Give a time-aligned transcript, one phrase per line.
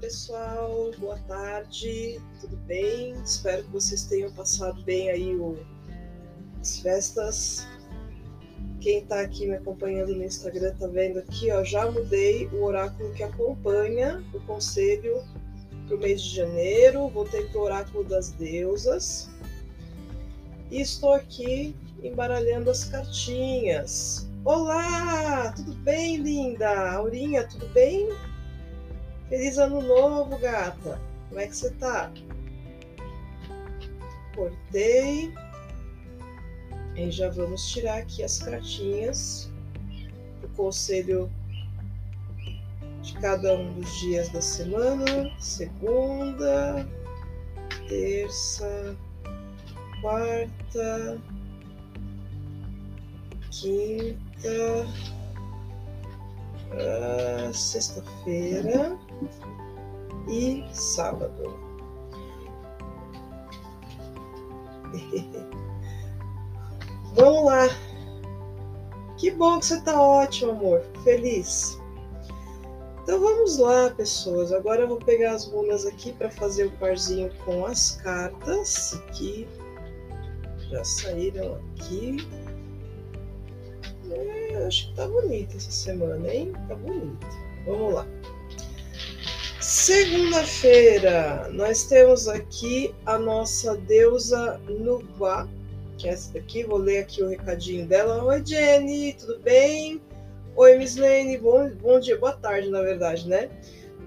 [0.00, 3.12] pessoal, boa tarde, tudo bem?
[3.22, 5.58] Espero que vocês tenham passado bem aí o,
[6.58, 7.66] as festas.
[8.80, 13.12] Quem está aqui me acompanhando no Instagram tá vendo aqui, ó, já mudei o oráculo
[13.12, 15.22] que acompanha o conselho
[15.86, 19.28] para o mês de janeiro, voltei para o oráculo das deusas
[20.70, 24.26] e estou aqui embaralhando as cartinhas.
[24.46, 26.92] Olá, tudo bem, linda?
[26.92, 28.08] Aurinha, tudo bem?
[29.30, 31.00] Feliz ano novo, gata.
[31.28, 32.12] Como é que você tá?
[34.34, 35.32] Cortei.
[36.96, 39.48] E já vamos tirar aqui as cartinhas
[40.42, 41.30] do conselho
[43.02, 45.06] de cada um dos dias da semana.
[45.38, 46.84] Segunda,
[47.88, 48.96] terça,
[50.02, 51.20] quarta,
[53.52, 54.86] quinta,
[56.72, 58.98] uh, sexta-feira
[60.28, 61.58] e sábado.
[67.14, 67.68] Vamos lá.
[69.16, 70.82] Que bom que você tá ótimo, amor.
[71.04, 71.78] Feliz.
[73.02, 74.52] Então vamos lá, pessoas.
[74.52, 79.48] Agora eu vou pegar as runas aqui para fazer o parzinho com as cartas que
[80.70, 82.18] já saíram aqui.
[84.10, 86.52] É, acho que tá bonita essa semana, hein?
[86.68, 87.26] Tá bonita.
[87.64, 88.06] Vamos lá.
[89.60, 95.46] Segunda-feira, nós temos aqui a nossa deusa Nubá,
[95.96, 96.64] que é essa daqui.
[96.64, 98.24] Vou ler aqui o recadinho dela.
[98.24, 100.00] Oi, Jenny, tudo bem?
[100.56, 103.48] Oi, Miss Lane, bom, bom dia, boa tarde, na verdade, né?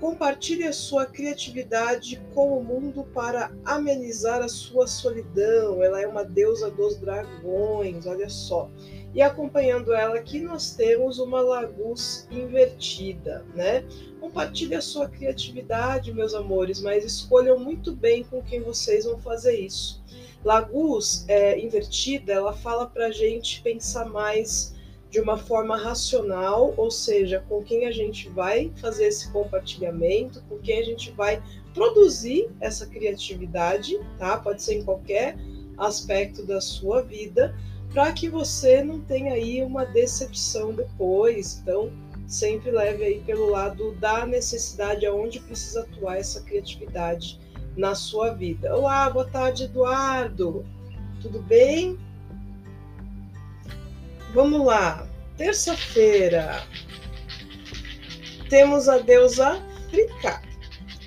[0.01, 5.81] Compartilhe a sua criatividade com o mundo para amenizar a sua solidão.
[5.81, 8.69] Ela é uma deusa dos dragões, olha só.
[9.13, 13.85] E acompanhando ela aqui nós temos uma laguz invertida, né?
[14.19, 19.59] Compartilhe a sua criatividade, meus amores, mas escolham muito bem com quem vocês vão fazer
[19.59, 20.01] isso.
[20.43, 24.73] Laguz é, invertida, ela fala para a gente pensar mais
[25.11, 30.57] de uma forma racional, ou seja, com quem a gente vai fazer esse compartilhamento, com
[30.57, 31.41] quem a gente vai
[31.71, 34.37] produzir essa criatividade, tá?
[34.37, 35.37] Pode ser em qualquer
[35.77, 37.55] aspecto da sua vida,
[37.93, 41.59] para que você não tenha aí uma decepção depois.
[41.61, 41.91] Então,
[42.27, 47.39] sempre leve aí pelo lado da necessidade aonde precisa atuar essa criatividade
[47.77, 48.75] na sua vida.
[48.75, 50.65] Olá, boa tarde, Eduardo.
[51.21, 51.97] Tudo bem?
[54.33, 55.07] Vamos lá.
[55.37, 56.63] Terça-feira
[58.49, 59.59] temos a deusa
[59.89, 60.41] Fricá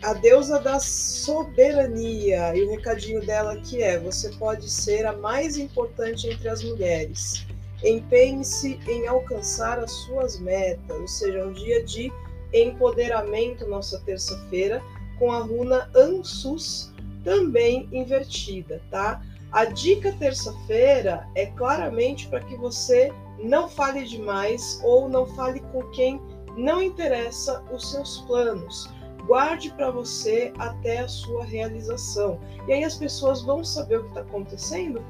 [0.06, 2.56] a deusa da soberania.
[2.56, 7.44] E o recadinho dela que é: você pode ser a mais importante entre as mulheres.
[7.84, 12.12] Empenhe-se em alcançar as suas metas, ou seja, um dia de
[12.54, 14.80] empoderamento, nossa terça-feira,
[15.18, 16.92] com a runa Ansus
[17.24, 19.20] também invertida, tá?
[19.50, 23.12] A dica terça-feira é claramente para que você
[23.42, 26.20] não fale demais ou não fale com quem
[26.56, 28.88] não interessa os seus planos
[29.26, 32.40] guarde para você até a sua realização.
[32.66, 35.02] E aí as pessoas vão saber o que está acontecendo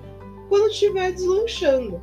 [0.49, 2.01] quando estiver deslanchando,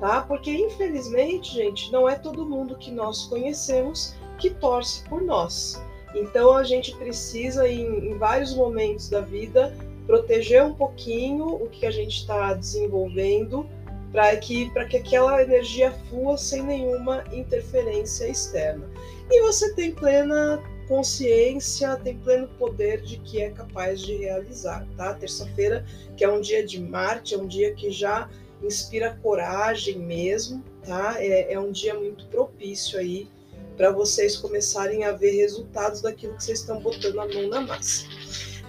[0.00, 0.22] tá?
[0.22, 5.82] Porque infelizmente, gente, não é todo mundo que nós conhecemos que torce por nós.
[6.14, 11.84] Então a gente precisa, em, em vários momentos da vida, proteger um pouquinho o que
[11.84, 13.66] a gente está desenvolvendo
[14.12, 18.88] para que, que aquela energia flua sem nenhuma interferência externa.
[19.30, 25.14] E você tem plena consciência, tem pleno poder de que é capaz de realizar, tá?
[25.14, 25.84] Terça-feira,
[26.16, 28.28] que é um dia de Marte, é um dia que já
[28.62, 31.16] inspira coragem mesmo, tá?
[31.18, 33.28] É, é um dia muito propício aí
[33.76, 38.06] para vocês começarem a ver resultados daquilo que vocês estão botando a mão na massa.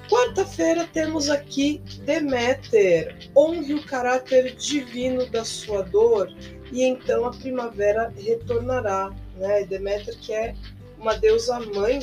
[0.10, 6.34] Quarta-feira temos aqui Deméter, honre o caráter divino da sua dor
[6.72, 9.66] e então a primavera retornará, né?
[9.66, 10.56] Deméter que é
[11.00, 12.00] uma deusa mãe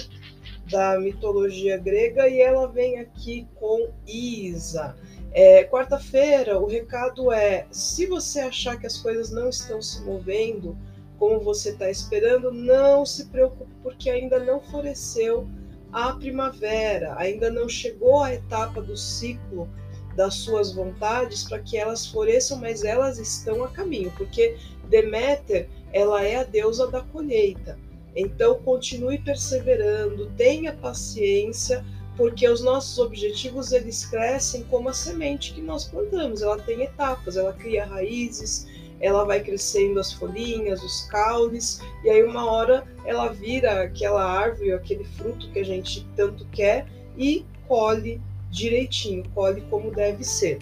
[0.71, 4.97] da mitologia grega e ela vem aqui com Isa.
[5.33, 10.77] É, Quarta-feira, o recado é: se você achar que as coisas não estão se movendo
[11.19, 15.49] como você está esperando, não se preocupe, porque ainda não floresceu
[15.93, 19.69] a primavera, ainda não chegou a etapa do ciclo
[20.17, 24.57] das suas vontades para que elas floresçam, mas elas estão a caminho, porque
[24.89, 27.79] Deméter ela é a deusa da colheita.
[28.17, 31.85] Então, continue perseverando, tenha paciência,
[32.17, 36.43] porque os nossos objetivos eles crescem como a semente que nós plantamos.
[36.43, 38.67] Ela tem etapas, ela cria raízes
[39.01, 44.73] ela vai crescendo as folhinhas, os caules, e aí uma hora ela vira aquela árvore,
[44.73, 48.21] aquele fruto que a gente tanto quer e colhe
[48.51, 50.59] direitinho, colhe como deve ser.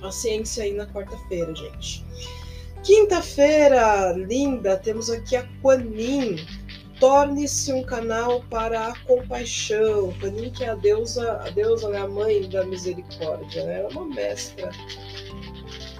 [0.00, 2.04] Paciência aí na quarta-feira, gente.
[2.86, 6.36] Quinta-feira, linda, temos aqui a Quanin.
[7.00, 10.14] Torne-se um canal para a compaixão.
[10.20, 13.80] Quanin, que é a deusa, a deusa, né, a mãe da misericórdia, né?
[13.80, 14.70] Ela é uma mestra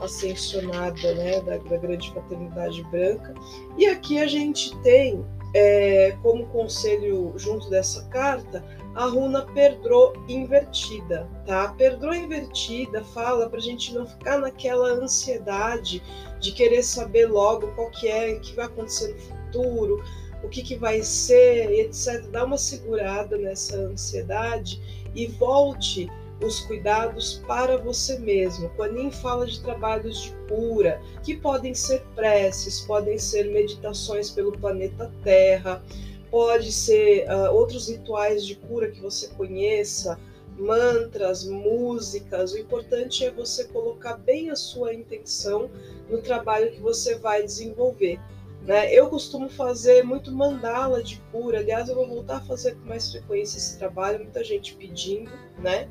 [0.00, 3.34] ascensionada, né, da, da grande fraternidade branca.
[3.76, 8.64] E aqui a gente tem é, como conselho junto dessa carta
[8.96, 11.68] a runa Perdro invertida, tá?
[11.76, 16.02] Perdro invertida fala para a gente não ficar naquela ansiedade
[16.40, 20.02] de querer saber logo qual que é, o que vai acontecer no futuro,
[20.42, 22.26] o que, que vai ser, etc.
[22.30, 24.80] Dá uma segurada nessa ansiedade
[25.14, 26.10] e volte
[26.42, 28.70] os cuidados para você mesmo.
[28.70, 35.12] Quanin fala de trabalhos de cura, que podem ser preces, podem ser meditações pelo planeta
[35.22, 35.82] Terra,
[36.30, 40.18] pode ser uh, outros rituais de cura que você conheça,
[40.58, 42.52] mantras, músicas.
[42.52, 45.70] O importante é você colocar bem a sua intenção
[46.08, 48.18] no trabalho que você vai desenvolver.
[48.62, 48.92] Né?
[48.92, 53.12] Eu costumo fazer muito mandala de cura, aliás, eu vou voltar a fazer com mais
[53.12, 55.88] frequência esse trabalho, muita gente pedindo, né?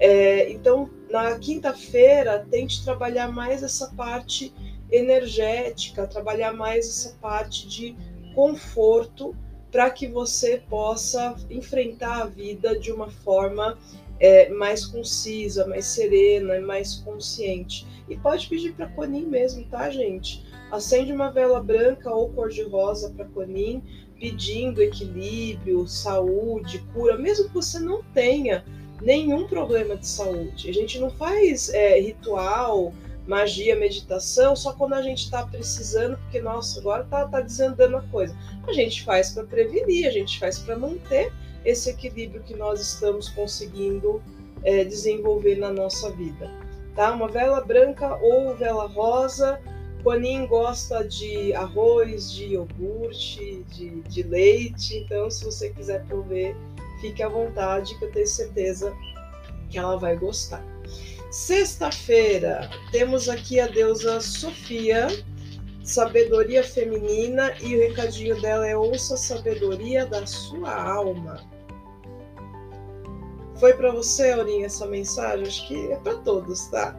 [0.00, 4.54] É, então, na quinta-feira, tente trabalhar mais essa parte
[4.90, 7.94] energética, trabalhar mais essa parte de
[8.34, 9.36] conforto
[9.74, 13.76] para que você possa enfrentar a vida de uma forma
[14.20, 17.84] é, mais concisa, mais serena, mais consciente.
[18.08, 20.46] E pode pedir para Conin mesmo, tá, gente?
[20.70, 23.82] Acende uma vela branca ou cor-de-rosa para Conin,
[24.16, 28.64] pedindo equilíbrio, saúde, cura, mesmo que você não tenha
[29.02, 30.70] nenhum problema de saúde.
[30.70, 32.94] A gente não faz é, ritual,
[33.26, 38.02] magia, meditação só quando a gente está precisando, porque, nossa, agora tá, tá desandando a
[38.02, 38.36] coisa.
[38.66, 41.32] A gente faz para prevenir, a gente faz para manter
[41.64, 44.22] esse equilíbrio que nós estamos conseguindo
[44.62, 46.50] é, desenvolver na nossa vida.
[46.94, 47.12] Tá?
[47.12, 49.60] Uma vela branca ou vela rosa.
[50.02, 56.54] Quanin gosta de arroz, de iogurte, de, de leite, então se você quiser prover
[57.04, 58.94] fique à vontade, que eu tenho certeza
[59.68, 60.64] que ela vai gostar.
[61.34, 65.08] Sexta-feira, temos aqui a deusa Sofia,
[65.82, 71.40] sabedoria feminina, e o recadinho dela é ouça a sabedoria da sua alma.
[73.56, 75.44] Foi para você, Aurinha, essa mensagem?
[75.44, 76.96] Acho que é para todos, tá?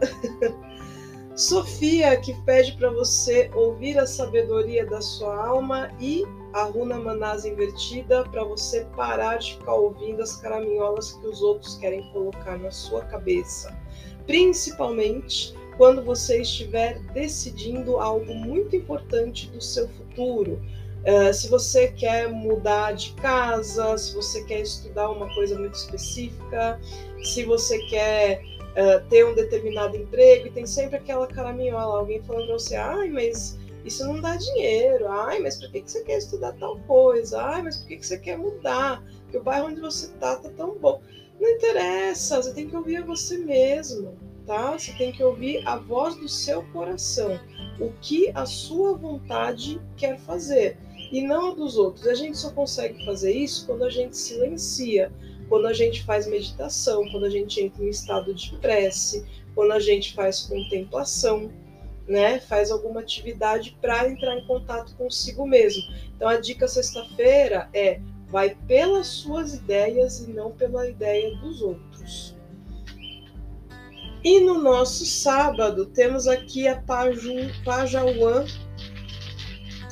[1.33, 7.47] Sofia, que pede para você ouvir a sabedoria da sua alma e a runa manasa
[7.47, 12.69] invertida para você parar de ficar ouvindo as caraminholas que os outros querem colocar na
[12.71, 13.84] sua cabeça.
[14.25, 20.61] Principalmente quando você estiver decidindo algo muito importante do seu futuro.
[21.05, 26.79] Uh, se você quer mudar de casa, se você quer estudar uma coisa muito específica,
[27.23, 28.41] se você quer
[28.71, 33.09] uh, ter um determinado emprego, e tem sempre aquela caraminhola, alguém falando para você, ai,
[33.09, 33.55] mas
[33.85, 35.07] isso não dá dinheiro.
[35.07, 37.39] Ai, mas por que, que você quer estudar tal coisa?
[37.39, 39.03] Ai, mas por que, que você quer mudar?
[39.23, 41.01] Porque o bairro onde você tá tá tão bom.
[41.39, 44.77] Não interessa, você tem que ouvir a você mesmo, tá?
[44.77, 47.39] Você tem que ouvir a voz do seu coração,
[47.79, 50.77] o que a sua vontade quer fazer
[51.11, 52.07] e não a dos outros.
[52.07, 55.11] A gente só consegue fazer isso quando a gente silencia,
[55.49, 59.79] quando a gente faz meditação, quando a gente entra em estado de prece, quando a
[59.79, 61.51] gente faz contemplação
[62.07, 65.81] né, faz alguma atividade para entrar em contato consigo mesmo.
[66.15, 72.35] Então a dica sexta-feira é vai pelas suas ideias e não pela ideia dos outros.
[74.23, 78.43] E no nosso sábado temos aqui a Paju, Pajauã,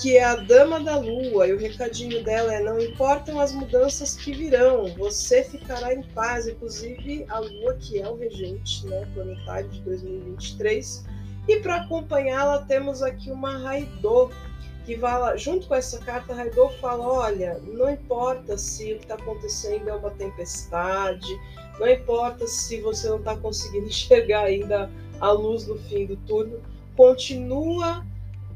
[0.01, 4.15] que é a dama da lua, e o recadinho dela é: não importam as mudanças
[4.15, 6.47] que virão, você ficará em paz.
[6.47, 11.05] Inclusive, a lua, que é o regente né, planetário de 2023,
[11.47, 14.31] e para acompanhá-la, temos aqui uma Raidô,
[14.85, 19.03] que vai junto com essa carta, a Raidô fala: olha, não importa se o que
[19.03, 21.27] está acontecendo é uma tempestade,
[21.79, 26.61] não importa se você não está conseguindo enxergar ainda a luz no fim do túnel,
[26.95, 28.05] continua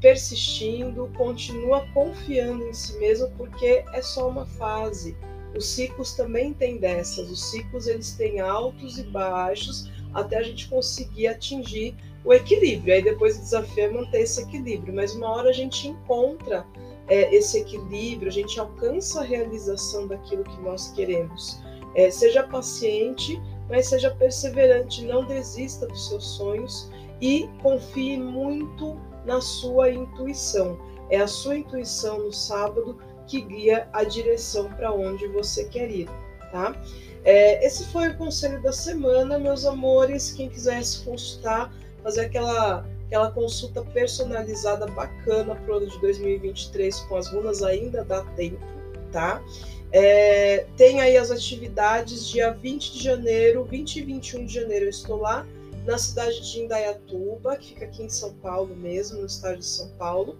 [0.00, 5.16] persistindo, continua confiando em si mesmo, porque é só uma fase.
[5.56, 10.68] Os ciclos também têm dessas, os ciclos eles têm altos e baixos até a gente
[10.68, 12.94] conseguir atingir o equilíbrio.
[12.94, 16.66] Aí depois o desafio é manter esse equilíbrio, mas uma hora a gente encontra
[17.08, 21.60] é, esse equilíbrio, a gente alcança a realização daquilo que nós queremos.
[21.94, 29.40] É, seja paciente, mas seja perseverante, não desista dos seus sonhos e confie muito na
[29.40, 30.78] sua intuição.
[31.10, 36.08] É a sua intuição no sábado que guia a direção para onde você quer ir,
[36.50, 36.80] tá?
[37.28, 40.32] É, esse foi o conselho da semana, meus amores.
[40.32, 41.70] Quem quisesse consultar,
[42.02, 48.02] fazer aquela, aquela consulta personalizada bacana para o ano de 2023 com as runas, ainda
[48.02, 48.64] dá tempo,
[49.12, 49.44] tá?
[49.92, 54.90] É, tem aí as atividades dia 20 de janeiro, 20 e 21 de janeiro eu
[54.90, 55.46] estou lá
[55.84, 59.90] na cidade de Indaiatuba, que fica aqui em São Paulo mesmo, no estado de São
[59.98, 60.38] Paulo.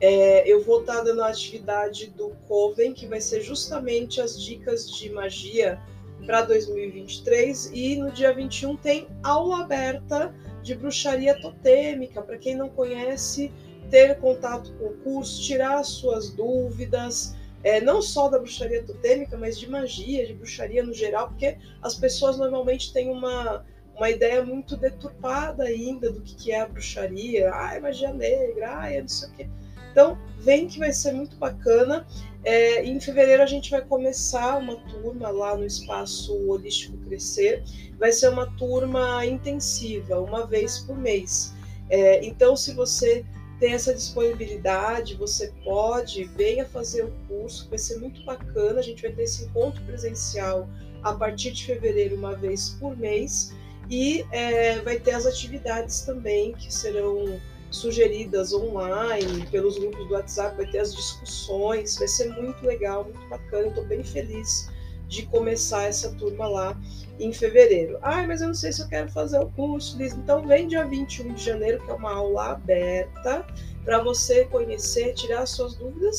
[0.00, 4.90] É, eu vou estar dando a atividade do Coven, que vai ser justamente as dicas
[4.90, 5.78] de magia
[6.26, 7.70] para 2023.
[7.72, 12.22] E no dia 21 tem aula aberta de bruxaria totêmica.
[12.22, 13.52] Para quem não conhece,
[13.90, 17.34] ter contato com o curso, tirar suas dúvidas.
[17.62, 21.94] É, não só da bruxaria totêmica, mas de magia, de bruxaria no geral, porque as
[21.94, 27.50] pessoas normalmente têm uma, uma ideia muito deturpada ainda do que, que é a bruxaria.
[27.52, 29.48] Ah, é magia negra, ah, é não sei o quê.
[29.90, 32.06] Então, vem que vai ser muito bacana.
[32.42, 37.62] É, em fevereiro a gente vai começar uma turma lá no Espaço Holístico Crescer.
[37.98, 41.52] Vai ser uma turma intensiva, uma vez por mês.
[41.90, 43.24] É, então, se você
[43.58, 48.80] tem essa disponibilidade, você pode, venha fazer o curso, vai ser muito bacana.
[48.80, 50.66] A gente vai ter esse encontro presencial
[51.02, 53.52] a partir de fevereiro, uma vez por mês.
[53.90, 57.38] E é, vai ter as atividades também que serão
[57.70, 63.28] sugeridas online, pelos grupos do WhatsApp, vai ter as discussões, vai ser muito legal, muito
[63.28, 63.68] bacana.
[63.68, 64.68] Estou bem feliz
[65.08, 66.76] de começar essa turma lá
[67.18, 67.98] em fevereiro.
[68.00, 70.14] Ah, mas eu não sei se eu quero fazer o curso, Liz.
[70.14, 73.44] Então vem dia 21 de janeiro, que é uma aula aberta,
[73.84, 76.18] para você conhecer, tirar suas dúvidas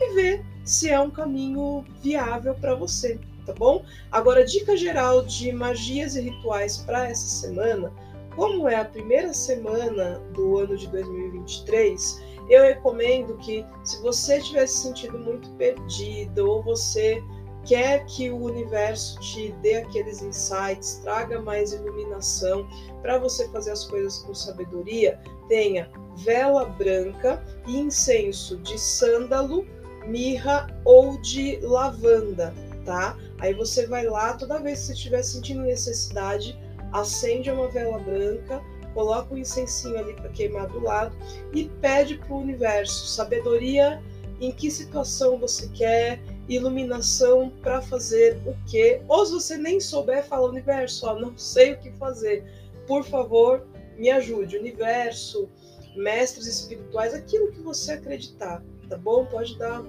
[0.00, 3.84] e ver se é um caminho viável para você, tá bom?
[4.10, 7.92] Agora, dica geral de magias e rituais para essa semana
[8.40, 14.66] como é a primeira semana do ano de 2023, eu recomendo que, se você estiver
[14.66, 17.22] se sentindo muito perdido ou você
[17.66, 22.66] quer que o universo te dê aqueles insights, traga mais iluminação
[23.02, 29.66] para você fazer as coisas com sabedoria, tenha vela branca e incenso de sândalo,
[30.06, 32.54] mirra ou de lavanda,
[32.86, 33.18] tá?
[33.38, 36.58] Aí você vai lá, toda vez que você estiver sentindo necessidade,
[36.92, 38.62] acende uma vela branca,
[38.94, 41.16] coloca um incensinho ali para queimar do lado
[41.52, 44.02] e pede para o universo sabedoria
[44.40, 49.02] em que situação você quer, iluminação para fazer o quê.
[49.06, 52.44] Ou se você nem souber, fala universo, ó, não sei o que fazer.
[52.86, 53.66] Por favor,
[53.96, 54.56] me ajude.
[54.56, 55.48] Universo,
[55.94, 59.26] mestres espirituais, aquilo que você acreditar, tá bom?
[59.26, 59.84] Pode dar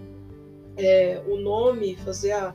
[0.78, 2.54] é, o nome, fazer a,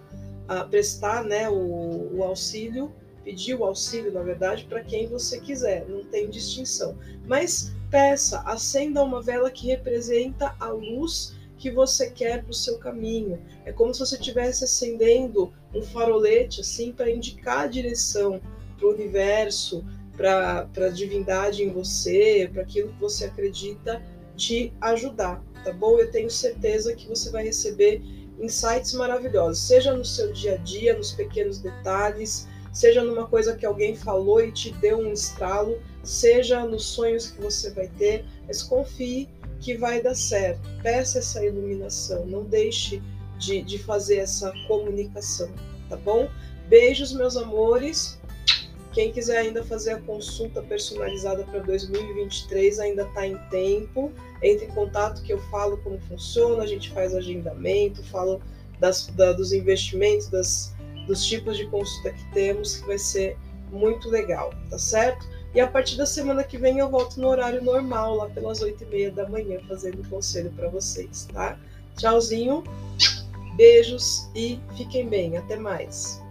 [0.49, 2.93] a prestar né, o, o auxílio
[3.27, 6.97] pedir o auxílio, na verdade, para quem você quiser, não tem distinção.
[7.27, 12.79] Mas peça, acenda uma vela que representa a luz que você quer para o seu
[12.79, 13.43] caminho.
[13.65, 18.41] É como se você estivesse acendendo um farolete assim para indicar a direção
[18.79, 19.85] para o universo,
[20.17, 24.01] para a divindade em você, para aquilo que você acredita
[24.37, 25.99] te ajudar, tá bom?
[25.99, 28.01] Eu tenho certeza que você vai receber
[28.39, 33.65] insights maravilhosos, seja no seu dia a dia, nos pequenos detalhes, seja numa coisa que
[33.65, 38.63] alguém falou e te deu um estralo, seja nos sonhos que você vai ter, mas
[38.63, 39.31] confie
[39.63, 40.61] que vai dar certo.
[40.83, 43.03] Peça essa iluminação, não deixe
[43.39, 45.49] de, de fazer essa comunicação,
[45.89, 46.29] tá bom?
[46.69, 48.21] Beijos, meus amores.
[48.93, 54.13] Quem quiser ainda fazer a consulta personalizada para 2023 ainda está em tempo.
[54.43, 58.43] Entre em contato que eu falo como funciona, a gente faz agendamento, falo
[58.79, 60.76] das, da, dos investimentos, das,
[61.07, 63.37] dos tipos de consulta que temos, que vai ser
[63.71, 65.27] muito legal, tá certo?
[65.55, 68.85] E a partir da semana que vem eu volto no horário normal, lá pelas oito
[68.85, 71.59] e meia da manhã, fazendo conselho para vocês, tá?
[71.97, 72.63] Tchauzinho,
[73.57, 75.37] beijos e fiquem bem.
[75.37, 76.23] Até mais.